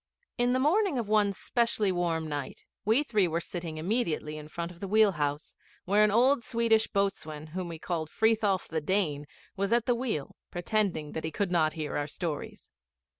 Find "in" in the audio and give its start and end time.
0.35-0.53, 4.35-4.47